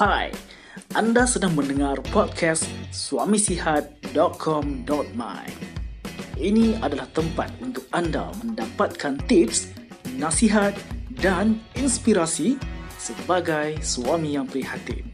Hai, 0.00 0.32
anda 0.96 1.28
sedang 1.28 1.52
mendengar 1.52 2.00
podcast 2.08 2.64
suamisihat.com.my. 2.88 5.44
Ini 6.40 6.80
adalah 6.80 7.04
tempat 7.12 7.52
untuk 7.60 7.84
anda 7.92 8.32
mendapatkan 8.40 9.20
tips, 9.28 9.68
nasihat 10.16 10.72
dan 11.20 11.60
inspirasi 11.76 12.56
sebagai 12.96 13.76
suami 13.84 14.40
yang 14.40 14.48
prihatin. 14.48 15.04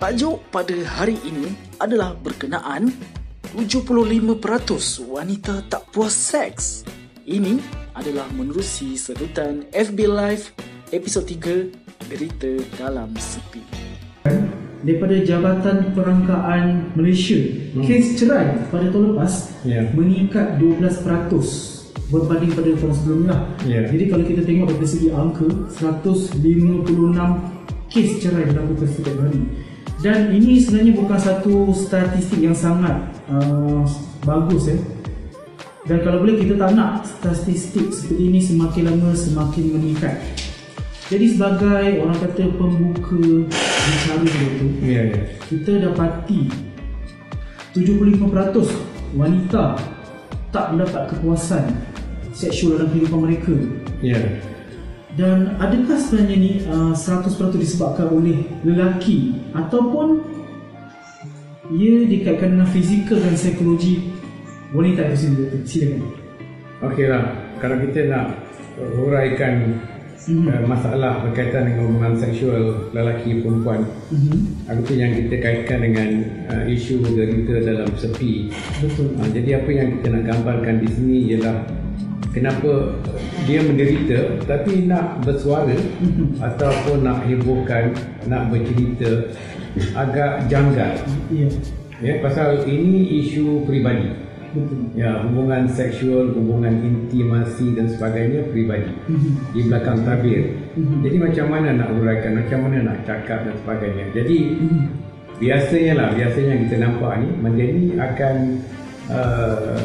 Tajuk 0.00 0.40
pada 0.48 0.72
hari 0.88 1.20
ini 1.28 1.52
adalah 1.76 2.16
berkenaan 2.16 2.88
75% 3.52 5.12
wanita 5.12 5.68
tak 5.68 5.84
puas 5.92 6.16
seks. 6.16 6.88
Ini 7.28 7.60
adalah 7.92 8.32
menerusi 8.32 8.96
serutan 8.96 9.68
FB 9.76 10.08
Live 10.08 10.56
episod 10.88 11.28
3 11.28 11.87
Derita 12.08 12.48
dalam 12.80 13.12
Sepi. 13.20 13.60
daripada 14.78 15.12
Jabatan 15.20 15.92
Perangkaan 15.92 16.94
Malaysia 16.96 17.36
hmm. 17.36 17.84
kes 17.84 18.16
cerai 18.16 18.64
pada 18.72 18.88
tahun 18.88 19.12
lepas 19.12 19.60
Ya. 19.66 19.84
meningkat 19.92 20.56
12% 20.56 21.04
berbanding 22.08 22.54
pada 22.56 22.70
tahun 22.78 22.94
sebelumnya 22.96 23.36
Ya. 23.68 23.84
jadi 23.90 24.08
kalau 24.08 24.24
kita 24.24 24.46
tengok 24.46 24.72
dari 24.72 24.88
segi 24.88 25.08
angka 25.12 25.44
156 25.76 26.38
kes 27.90 28.08
cerai 28.22 28.44
dilakukan 28.48 28.88
setiap 28.88 29.16
hari 29.18 29.42
dan 29.98 30.30
ini 30.30 30.62
sebenarnya 30.62 30.94
bukan 30.94 31.18
satu 31.18 31.74
statistik 31.74 32.38
yang 32.38 32.54
sangat 32.54 33.02
uh, 33.28 33.82
bagus 34.24 34.70
ya 34.70 34.78
dan 35.84 36.06
kalau 36.06 36.22
boleh 36.22 36.38
kita 36.38 36.54
tak 36.54 36.70
nak 36.72 37.02
statistik 37.04 37.90
seperti 37.90 38.22
ini 38.30 38.38
semakin 38.38 38.94
lama 38.94 39.10
semakin 39.12 39.64
meningkat 39.74 40.14
jadi 41.08 41.26
sebagai 41.32 42.04
orang 42.04 42.18
kata 42.20 42.44
pembuka 42.52 43.16
bicara 43.56 44.24
tu 44.28 44.66
Ya, 44.84 45.02
ya. 45.08 45.20
kita 45.48 45.72
dapati 45.88 46.52
75% 47.72 48.20
wanita 49.16 49.64
tak 50.48 50.66
mendapat 50.72 51.02
kepuasan 51.12 51.64
seksual 52.32 52.80
dalam 52.80 52.88
kehidupan 52.92 53.20
mereka 53.24 53.54
Ya. 53.98 54.20
dan 55.16 55.58
adakah 55.58 55.98
sebenarnya 55.98 56.36
ni 56.38 56.52
uh, 56.68 56.94
100% 56.94 57.26
disebabkan 57.56 58.08
oleh 58.08 58.46
lelaki 58.62 59.34
ataupun 59.52 60.22
ia 61.68 62.06
dikaitkan 62.06 62.56
dengan 62.56 62.68
fizikal 62.68 63.18
dan 63.18 63.34
psikologi 63.34 64.08
wanita 64.72 65.08
itu 65.08 65.16
sendiri 65.18 65.58
silakan 65.64 66.02
Okey 66.78 67.10
lah. 67.10 67.34
Kalau 67.58 67.74
kita 67.82 68.06
nak 68.06 68.38
huraikan 68.78 69.82
Mhm. 70.28 70.44
uh, 70.44 70.62
masalah 70.68 71.24
berkaitan 71.24 71.72
dengan 71.72 71.88
hubungan 71.88 72.14
seksual 72.20 72.92
lelaki 72.92 73.40
perempuan, 73.40 73.88
Mhm. 74.12 74.36
itu 74.84 74.92
yang 74.94 75.12
kita 75.16 75.36
kaitkan 75.40 75.80
dengan 75.80 76.08
uh, 76.52 76.64
isu 76.68 77.00
derita 77.16 77.64
dalam 77.64 77.88
sepi. 77.96 78.52
betul 78.84 79.16
Uh, 79.16 79.28
jadi 79.32 79.64
apa 79.64 79.70
yang 79.72 79.88
kita 79.98 80.06
nak 80.12 80.24
gambarkan 80.28 80.84
di 80.84 80.88
sini 80.92 81.16
ialah 81.32 81.64
kenapa 82.30 82.92
dia 83.48 83.64
menderita 83.64 84.36
tapi 84.44 84.84
nak 84.84 85.24
bersuara 85.24 85.74
ataupun 86.38 87.02
nak 87.02 87.24
hebohkan, 87.24 87.96
nak 88.28 88.52
bercerita 88.52 89.32
agak 89.96 90.44
janggal. 90.46 90.92
ya 91.32 91.48
Ya, 91.98 92.22
pasal 92.22 92.62
ini 92.70 93.26
isu 93.26 93.66
peribadi. 93.66 94.27
Betul 94.54 94.78
Ya, 94.96 95.22
hubungan 95.24 95.68
seksual, 95.68 96.32
hubungan 96.32 96.74
intimasi 96.80 97.76
dan 97.76 97.86
sebagainya 97.88 98.48
peribadi 98.48 98.94
Mhm. 99.06 99.30
di 99.54 99.60
belakang 99.68 99.98
tabir. 100.02 100.42
Mhm. 100.74 101.04
Jadi 101.04 101.16
macam 101.18 101.46
mana 101.52 101.68
nak 101.76 101.88
uraikan, 101.94 102.32
macam 102.38 102.58
mana 102.66 102.76
nak 102.92 102.98
cakap 103.04 103.44
dan 103.46 103.54
sebagainya. 103.62 104.04
Jadi 104.14 104.38
Mhm. 104.58 104.82
biasanya 105.38 105.92
lah, 105.94 106.08
biasanya 106.16 106.54
kita 106.66 106.76
nampak 106.80 107.12
ni 107.22 107.28
menjadi 107.38 107.84
akan 107.96 108.36
uh, 109.08 109.78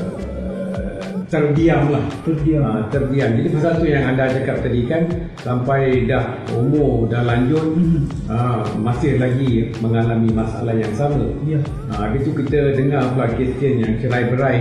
terdiam 1.33 1.89
lah. 1.89 2.05
terdiam 2.21 2.61
Uh, 2.61 2.85
terdiam. 2.93 3.33
Jadi 3.33 3.47
pasal 3.49 3.71
tu 3.81 3.85
yang 3.89 4.05
anda 4.05 4.29
cakap 4.29 4.61
tadi 4.61 4.85
kan 4.85 5.01
sampai 5.41 6.05
dah 6.05 6.37
umur 6.53 7.09
dah 7.09 7.25
lanjut 7.25 7.73
uh, 8.29 8.61
masih 8.77 9.17
lagi 9.17 9.73
mengalami 9.81 10.29
masalah 10.29 10.77
yang 10.77 10.93
sama. 10.93 11.25
ya 11.49 11.57
Ha, 11.89 12.09
habis 12.09 12.21
tu 12.25 12.31
kita 12.37 12.77
dengar 12.77 13.09
pula 13.13 13.25
kes-kes 13.33 13.81
yang 13.81 13.97
cerai 13.97 14.29
berai 14.29 14.57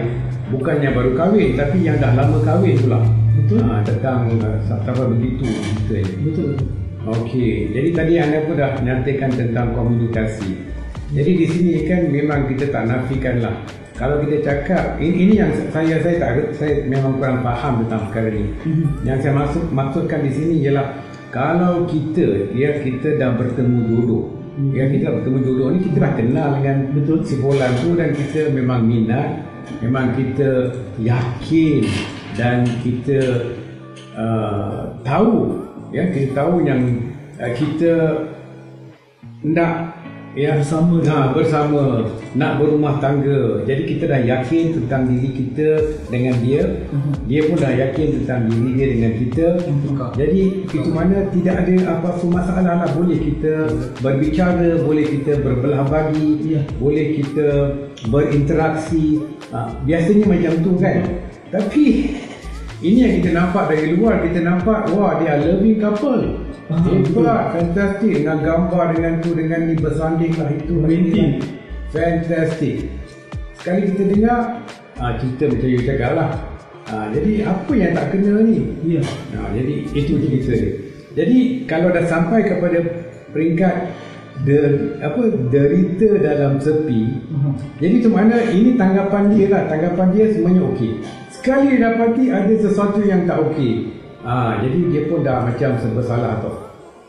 bukannya 0.48 0.92
baru 0.92 1.12
kahwin 1.12 1.56
tapi 1.56 1.84
yang 1.84 2.00
dah 2.00 2.16
lama 2.16 2.40
kahwin 2.40 2.80
pula. 2.80 3.00
Betul. 3.36 3.60
Ha, 3.68 3.84
tentang 3.84 4.32
uh, 4.40 4.56
sampai 4.64 5.04
begitu 5.12 5.44
betul 5.84 6.04
betul 6.24 6.52
Okey, 7.02 7.74
jadi 7.74 7.90
tadi 7.98 8.12
anda 8.14 8.46
pun 8.46 8.54
dah 8.54 8.78
nyatakan 8.78 9.34
tentang 9.34 9.74
komunikasi. 9.74 10.54
Jadi 11.10 11.30
di 11.34 11.46
sini 11.50 11.74
kan 11.82 12.06
memang 12.06 12.46
kita 12.46 12.70
tak 12.70 12.86
nafikan 12.86 13.42
lah. 13.42 13.58
Kalau 13.92 14.24
kita 14.24 14.36
cakap 14.40 14.96
ini, 14.98 15.28
ini 15.28 15.34
yang 15.36 15.52
saya 15.68 16.00
saya 16.00 16.16
tak 16.16 16.30
saya 16.56 16.84
memang 16.88 17.20
kurang 17.20 17.44
faham 17.44 17.84
tentang 17.84 18.08
perkara 18.08 18.28
ini. 18.32 18.52
Mhm. 18.64 18.84
Yang 19.04 19.18
saya 19.22 19.32
maksud 19.36 19.62
maksudkan 19.68 20.20
di 20.24 20.30
sini 20.32 20.54
ialah 20.64 20.86
kalau 21.32 21.88
kita 21.88 22.52
ya 22.52 22.80
kita 22.84 23.16
dah 23.16 23.36
bertemu 23.36 23.78
jodoh. 23.88 24.24
Hmm. 24.52 24.68
Ya 24.76 24.84
kita 24.92 25.08
dah 25.08 25.14
bertemu 25.20 25.38
jodoh 25.48 25.68
ni 25.72 25.78
kita 25.80 25.96
dah 25.96 26.12
kenal 26.12 26.48
dengan 26.60 26.76
Betul. 26.92 27.18
si 27.24 27.34
fulan 27.40 27.72
tu 27.80 27.96
dan 27.96 28.12
kita 28.12 28.52
memang 28.52 28.84
minat, 28.84 29.40
memang 29.80 30.12
kita 30.12 30.76
yakin 31.00 31.88
dan 32.36 32.68
kita 32.84 33.48
uh, 34.12 34.92
tahu 35.04 35.56
ya 35.92 36.04
kita 36.12 36.36
tahu 36.36 36.64
yang 36.64 37.00
uh, 37.40 37.52
kita 37.56 37.92
nak 39.40 40.01
ya. 40.34 40.58
Bersama. 40.58 40.94
nah, 41.02 41.24
bersama. 41.32 41.82
Nak 42.32 42.52
berumah 42.58 42.96
tangga. 42.98 43.60
Jadi 43.68 43.82
kita 43.84 44.04
dah 44.08 44.20
yakin 44.24 44.64
tentang 44.80 45.08
diri 45.08 45.30
kita 45.36 45.68
dengan 46.08 46.34
dia. 46.40 46.62
Mhm. 46.92 47.12
dia 47.28 47.40
pun 47.48 47.56
dah 47.60 47.72
yakin 47.72 48.08
tentang 48.22 48.40
diri 48.48 48.70
dia 48.76 48.86
dengan 48.96 49.12
kita. 49.16 49.46
Betul. 49.60 50.08
jadi 50.16 50.42
itu 50.66 50.90
mana 50.90 51.16
tidak 51.30 51.54
ada 51.64 51.74
apa-apa 51.98 52.24
masalah 52.28 52.74
lah. 52.84 52.88
Boleh 52.96 53.18
kita 53.20 53.54
berbicara 54.00 54.68
boleh 54.82 55.04
kita 55.06 55.32
berbelah 55.40 55.84
bagi 55.88 56.56
Ya. 56.56 56.60
boleh 56.80 57.20
kita 57.22 57.48
berinteraksi. 58.08 59.20
Ha, 59.52 59.68
biasanya 59.84 60.24
macam 60.26 60.52
tu 60.64 60.72
kan. 60.80 61.00
Tapi 61.52 61.84
ini 62.82 62.98
yang 62.98 63.14
kita 63.22 63.30
nampak 63.30 63.70
dari 63.70 63.94
luar 63.94 64.24
kita 64.26 64.42
nampak 64.42 64.90
wah 64.90 65.20
dia 65.22 65.38
loving 65.38 65.78
couple 65.78 66.51
hebat 66.80 67.42
fantastik 67.52 68.12
dengan 68.22 68.38
gambar 68.40 68.84
dengan 68.96 69.12
tu 69.20 69.30
dengan 69.36 69.60
ni 69.68 69.74
bersanding 69.76 70.32
lah 70.40 70.48
itu 70.52 70.74
Romantic. 70.80 71.30
fantastik 71.92 72.76
sekali 73.60 73.80
kita 73.92 74.02
dengar 74.08 74.38
ah, 74.96 75.12
cerita 75.20 75.44
macam 75.52 75.68
you 75.68 75.80
cakap 75.84 76.12
lah 76.16 76.30
ah, 76.88 77.06
jadi 77.12 77.32
apa 77.44 77.72
yang 77.76 77.92
tak 77.92 78.06
kena 78.16 78.40
ni 78.42 78.60
ya 78.86 79.02
Nah, 79.42 79.50
jadi 79.58 79.74
itu 79.90 80.12
cerita 80.22 80.52
dia. 80.54 80.70
Jadi 81.12 81.38
kalau 81.68 81.92
dah 81.92 82.04
sampai 82.08 82.46
kepada 82.46 82.78
peringkat 83.34 83.74
de, 84.48 84.56
apa 85.04 85.28
derita 85.52 86.08
dalam 86.24 86.56
sepi, 86.56 87.20
Aha. 87.36 87.50
jadi 87.84 88.00
tu 88.00 88.08
mana 88.08 88.36
ini 88.48 88.80
tanggapan 88.80 89.28
dia 89.36 89.46
lah, 89.52 89.62
tanggapan 89.68 90.08
dia 90.16 90.32
semuanya 90.32 90.62
okey. 90.72 91.04
Sekali 91.28 91.76
dapati 91.76 92.32
ada 92.32 92.54
sesuatu 92.56 93.04
yang 93.04 93.28
tak 93.28 93.44
okey. 93.50 93.92
Ah, 94.22 94.62
jadi 94.62 94.78
dia 94.90 95.02
pun 95.10 95.26
dah 95.26 95.42
macam 95.42 95.74
serba 95.82 96.02
salah 96.06 96.38
tau. 96.38 96.54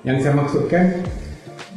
Yang 0.03 0.17
saya 0.25 0.33
maksudkan 0.35 0.83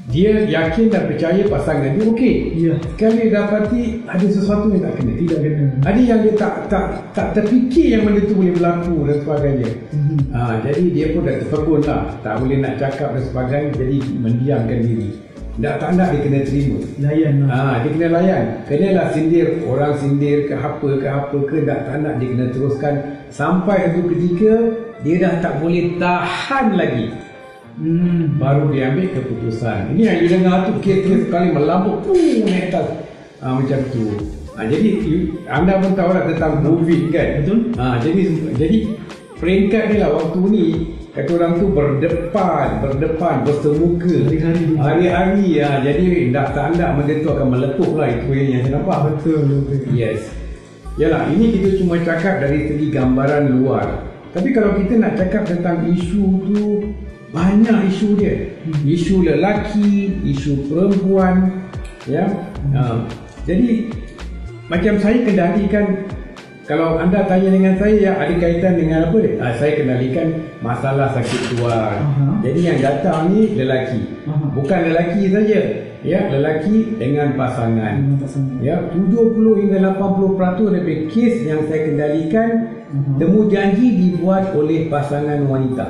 dia 0.07 0.47
yakin 0.47 0.87
dan 0.87 1.11
percaya 1.11 1.43
pasangan 1.51 1.99
dia 1.99 2.05
okey. 2.07 2.35
Ya. 2.55 2.75
Sekali 2.95 3.27
dia 3.27 3.43
dapati 3.43 3.83
ada 4.07 4.27
sesuatu 4.31 4.71
yang 4.71 4.87
tak 4.87 4.93
kena. 5.03 5.13
tidak 5.19 5.39
kena 5.43 5.65
Ada 5.83 6.01
yang 6.01 6.21
dia 6.23 6.35
tak 6.39 6.55
tak 6.71 6.85
tak 7.11 7.27
terfikir 7.35 7.99
yang 7.99 8.03
benda 8.07 8.23
tu 8.23 8.39
boleh 8.39 8.55
berlaku 8.55 8.97
dan 9.03 9.17
sebagainya. 9.27 9.69
Mhm. 9.91 10.19
Ha, 10.31 10.41
jadi 10.63 10.85
dia 10.95 11.07
pun 11.11 11.21
dah 11.27 11.35
terpegun 11.43 11.81
lah. 11.83 12.03
Tak 12.23 12.35
boleh 12.39 12.57
nak 12.63 12.75
cakap 12.79 13.09
dan 13.19 13.23
sebagainya. 13.27 13.71
Jadi 13.75 13.97
mendiamkan 14.23 14.79
diri. 14.79 15.11
Tak 15.57 15.75
tak 15.81 15.91
nak 15.97 16.09
dia 16.13 16.21
kena 16.21 16.41
terima. 16.45 16.79
layan 17.01 17.35
lah 17.43 17.49
Ha, 17.49 17.61
dia 17.83 17.89
kena 17.97 18.09
layan. 18.13 18.45
Kenalah 18.69 19.07
sindir. 19.11 19.47
Orang 19.67 19.95
sindir 19.99 20.47
ke 20.47 20.55
apa 20.55 20.89
ke 21.03 21.07
apa 21.09 21.39
ke. 21.51 21.57
Tak, 21.67 21.79
tak 21.83 21.97
nak 21.99 22.15
dia 22.23 22.29
kena 22.31 22.47
teruskan. 22.55 22.95
Sampai 23.33 23.91
satu 23.91 24.07
ketika 24.07 24.53
dia 25.05 25.15
dah 25.21 25.33
tak 25.45 25.53
boleh 25.61 25.97
tahan 26.01 26.77
lagi. 26.77 27.13
hmm. 27.81 28.41
Baru 28.41 28.73
dia 28.73 28.93
ambil 28.93 29.13
keputusan. 29.13 29.93
Ini 29.93 30.03
yang 30.03 30.19
you 30.25 30.29
dengar 30.33 30.57
tu 30.69 30.73
kira-kira 30.81 31.17
sekali 31.29 31.49
melambuk. 31.53 32.05
Puh, 32.09 32.17
naik 32.17 32.73
atas. 32.73 32.87
Ha, 33.45 33.53
macam 33.53 33.81
tu. 33.93 34.05
Ha, 34.57 34.65
jadi 34.65 34.89
you, 35.05 35.37
anda 35.45 35.77
pun 35.85 35.93
tahu 35.93 36.11
lah 36.17 36.25
tentang 36.25 36.65
COVID 36.65 37.01
kan. 37.13 37.29
Betul. 37.45 37.59
Ha, 37.77 38.01
jadi 38.01 38.21
jadi 38.57 38.79
peringkat 39.37 39.83
dia 39.93 39.99
lah 40.09 40.11
waktu 40.17 40.41
ni 40.49 40.67
kata 41.13 41.31
orang 41.37 41.53
tu 41.61 41.67
berdepan, 41.73 42.69
berdepan, 42.81 43.35
bersemuka. 43.45 44.09
Hari-hari. 44.09 44.65
Hari-hari 44.81 45.45
ya. 45.61 45.71
Jadi 45.85 46.33
dah 46.33 46.49
tak 46.57 46.73
anda 46.73 46.97
benda 46.97 47.15
tu 47.21 47.29
akan 47.29 47.49
meletup 47.53 47.91
lah 47.97 48.09
itu 48.09 48.29
yang 48.33 48.65
saya 48.65 48.81
nampak. 48.81 48.99
betul 49.13 49.41
betul 49.45 49.93
Yes. 49.93 50.33
Yalah, 50.97 51.29
ini 51.29 51.53
kita 51.53 51.77
cuma 51.77 52.01
cakap 52.01 52.41
dari 52.41 52.73
segi 52.73 52.89
gambaran 52.89 53.53
luar. 53.53 54.16
Tapi 54.35 54.49
kalau 54.51 54.79
kita 54.79 54.95
nak 54.99 55.15
cakap 55.19 55.47
tentang 55.47 55.87
isu 55.91 56.25
tu 56.51 56.63
banyak 57.37 57.79
isu 57.93 58.09
dia 58.17 58.35
isu 58.87 59.27
lelaki 59.27 60.15
isu 60.25 60.71
perempuan 60.71 61.53
ya 62.07 62.25
uh, 62.73 63.03
jadi 63.45 63.91
macam 64.73 64.95
saya 65.03 65.19
kendalikan 65.23 66.07
kalau 66.67 66.99
anda 66.99 67.23
tanya 67.31 67.55
dengan 67.55 67.79
saya 67.79 67.95
ya 67.95 68.13
ada 68.19 68.35
kaitan 68.43 68.75
dengan 68.75 69.07
apa 69.07 69.23
dia? 69.23 69.39
Ah, 69.39 69.55
saya 69.55 69.79
kendalikan 69.79 70.35
masalah 70.59 71.15
sakit 71.15 71.55
tuan. 71.55 71.95
Aha. 72.03 72.43
Jadi 72.43 72.61
yang 72.67 72.79
datang 72.83 73.31
ni 73.31 73.55
lelaki. 73.55 74.03
Aha. 74.27 74.51
Bukan 74.51 74.81
lelaki 74.91 75.31
saja. 75.31 75.61
Ya, 76.03 76.27
lelaki 76.27 76.99
dengan 76.99 77.39
pasangan. 77.39 78.03
Dengan 78.03 78.19
pasangan. 78.19 78.59
Ya, 78.59 78.83
70 78.91 79.63
hingga 79.63 79.79
80% 79.95 80.75
daripada 80.75 81.03
kes 81.15 81.35
yang 81.47 81.61
saya 81.71 81.81
kendalikan 81.87 82.51
Aha. 82.97 83.21
temu 83.21 83.53
janji 83.53 83.87
dibuat 83.93 84.57
oleh 84.57 84.89
pasangan 84.89 85.45
wanita. 85.45 85.87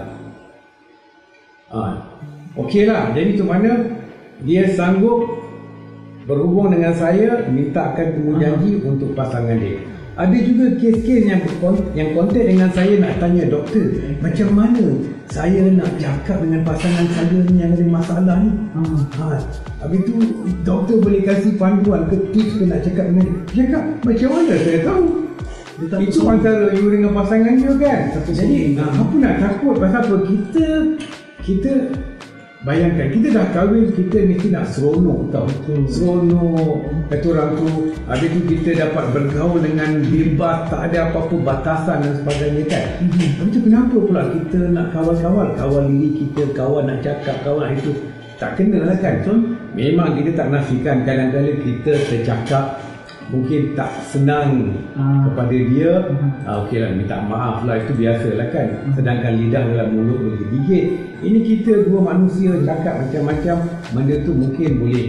Ah, 1.71 2.03
Okeylah. 2.59 3.15
Jadi 3.15 3.39
tu 3.39 3.45
mana 3.47 3.79
dia 4.43 4.67
sanggup 4.75 5.23
berhubung 6.27 6.75
dengan 6.75 6.91
saya 6.97 7.47
mintakan 7.47 8.19
temu 8.19 8.33
janji 8.43 8.83
untuk 8.83 9.15
pasangan 9.15 9.55
dia. 9.55 9.79
Ada 10.17 10.33
juga 10.33 10.81
kes-kes 10.81 11.29
yang 11.29 11.45
yang 11.93 12.17
kontak 12.17 12.49
dengan 12.49 12.73
saya 12.73 12.97
nak 12.97 13.21
tanya 13.21 13.53
doktor, 13.53 13.85
macam 14.25 14.49
mana 14.57 14.85
saya 15.29 15.69
nak 15.69 15.93
cakap 16.01 16.41
dengan 16.41 16.65
pasangan 16.65 17.05
saya 17.13 17.37
ni 17.45 17.61
yang 17.61 17.77
ada 17.77 17.85
masalah 17.85 18.37
ni? 18.41 18.51
Ah. 18.73 18.97
Ha, 19.21 19.27
habis 19.85 20.01
tu 20.09 20.17
doktor 20.65 21.05
boleh 21.05 21.21
kasih 21.21 21.61
panduan 21.61 22.09
ke 22.09 22.17
tips 22.33 22.57
ke 22.57 22.65
nak 22.65 22.81
cakap 22.81 23.13
dengan 23.13 23.29
dia. 23.29 23.37
Cakap 23.61 23.85
macam 24.09 24.29
mana 24.33 24.55
saya 24.57 24.81
tahu? 24.89 25.26
Dia 25.77 26.01
Itu 26.01 26.25
betul. 26.25 26.33
antara 26.33 26.73
you 26.73 26.89
dengan 26.89 27.13
pasangan 27.13 27.55
you 27.61 27.77
kan. 27.77 28.01
Satu 28.17 28.33
Jadi 28.33 28.73
sini. 28.73 28.81
ah, 28.81 28.93
apa 28.97 29.15
nak 29.21 29.35
takut 29.45 29.75
pasal 29.77 30.01
apa? 30.09 30.17
Kita 30.25 30.67
kita 31.45 31.73
bayangkan 32.65 33.13
kita 33.13 33.29
dah 33.31 33.47
kahwin 33.53 33.93
kita 33.93 34.25
mesti 34.25 34.49
nak 34.57 34.65
seronok 34.73 35.29
tau. 35.29 35.45
Betul. 35.45 35.85
Seronok 35.85 36.81
kata 37.13 37.27
orang 37.37 37.51
tu 37.61 37.69
habis 38.09 38.29
tu 38.33 38.41
kita 38.49 38.71
dapat 38.89 39.05
bergaul 39.13 39.61
dengan 39.61 40.01
bebas 40.01 40.57
tak 40.73 40.81
ada 40.91 41.13
apa-apa 41.13 41.37
batasan 41.45 41.99
dan 42.09 42.13
sebagainya 42.25 42.65
kan. 42.73 42.87
Mhm. 43.05 43.29
Habis 43.45 43.53
tu 43.53 43.61
kenapa 43.69 43.97
pula 44.01 44.23
kita 44.33 44.59
nak 44.73 44.87
kawal-kawal 44.97 45.49
kawal 45.61 45.85
diri 45.93 46.25
kita 46.25 46.43
kawan 46.57 46.89
nak 46.89 47.05
cakap 47.05 47.37
kawan 47.45 47.69
nak 47.69 47.85
itu 47.85 47.93
tak 48.41 48.57
kena 48.57 48.81
lah 48.81 48.97
kan. 48.97 49.21
So 49.29 49.33
memang 49.77 50.17
kita 50.17 50.33
tak 50.33 50.49
nafikan 50.49 51.05
kadang-kadang 51.05 51.61
kita 51.61 51.93
tercakap 52.09 52.81
mungkin 53.27 53.75
tak 53.75 53.91
senang 54.07 54.75
Ah. 54.95 55.27
kepada 55.27 55.57
dia. 55.57 55.93
Mhm. 56.07 56.47
ah, 56.47 56.55
okey 56.65 56.79
lah 56.79 56.91
minta 56.95 57.17
maaf 57.21 57.67
lah 57.67 57.77
itu 57.83 57.93
biasa 57.95 58.29
lah 58.39 58.49
kan 58.55 58.67
sedangkan 58.95 59.33
lidah 59.37 59.63
dalam 59.67 59.89
mulut 59.93 60.19
boleh 60.23 60.39
digigit. 60.47 60.85
Ini 61.21 61.39
kita 61.43 61.89
dua 61.91 62.01
manusia 62.07 62.55
cakap 62.63 63.03
macam-macam 63.03 63.57
benda 63.91 64.15
tu 64.23 64.33
mungkin 64.33 64.71
boleh 64.79 65.07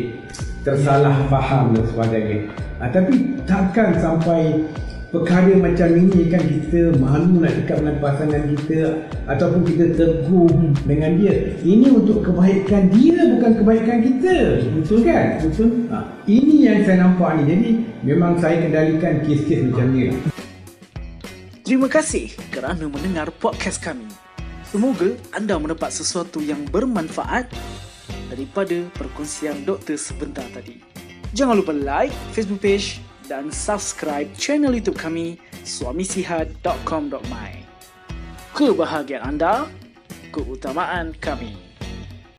tersalah 0.61 1.15
faham 1.29 1.77
dan 1.77 1.83
sebagainya. 1.87 2.37
Ah, 2.77 2.89
tapi 2.89 3.13
takkan 3.45 3.97
sampai 3.97 4.61
perkara 5.07 5.55
macam 5.55 5.87
ini 5.95 6.27
kan 6.27 6.43
kita 6.43 6.91
malu 6.99 7.39
nak 7.39 7.55
cakap 7.63 7.79
dengan 7.79 7.97
pasangan 8.03 8.43
kita 8.51 8.79
ataupun 9.23 9.61
kita 9.63 9.85
tegur 9.95 10.51
dengan 10.83 11.15
dia 11.15 11.55
ini 11.63 11.87
untuk 11.95 12.27
kebaikan 12.27 12.91
dia 12.91 13.15
bukan 13.39 13.51
kebaikan 13.63 13.97
kita 14.03 14.35
betul 14.75 14.99
kan 15.07 15.27
Betul. 15.47 15.89
Ha, 15.89 15.97
ini 16.27 16.67
yang 16.67 16.83
saya 16.83 17.07
nampak 17.07 17.39
ni. 17.39 17.43
Jadi 17.47 17.69
memang 18.03 18.35
saya 18.37 18.59
kendalikan 18.59 19.23
kes-kes 19.23 19.63
macam 19.71 19.87
ni. 19.95 20.11
lah. 20.11 20.17
Terima 21.63 21.87
kasih 21.87 22.35
kerana 22.51 22.85
mendengar 22.87 23.31
podcast 23.31 23.79
kami. 23.79 24.07
Semoga 24.67 25.15
anda 25.31 25.55
mendapat 25.55 25.95
sesuatu 25.95 26.43
yang 26.43 26.67
bermanfaat 26.67 27.47
daripada 28.27 28.83
perkongsian 28.99 29.63
doktor 29.63 29.95
sebentar 29.95 30.43
tadi. 30.51 30.83
Jangan 31.31 31.63
lupa 31.63 31.71
like 31.71 32.11
Facebook 32.35 32.59
page 32.59 32.99
dan 33.27 33.51
subscribe 33.51 34.31
channel 34.39 34.71
YouTube 34.71 34.95
kami 34.95 35.35
suamisihat.com.my. 35.67 37.51
Kebahagiaan 38.55 39.35
anda, 39.35 39.67
keutamaan 40.31 41.13
kami. 41.19 41.66